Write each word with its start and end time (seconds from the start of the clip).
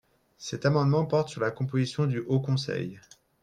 Cet 0.39 0.65
amendement 0.65 1.05
porte 1.05 1.29
sur 1.29 1.41
la 1.41 1.51
composition 1.51 2.07
du 2.07 2.21
Haut 2.21 2.39
conseil. 2.39 2.99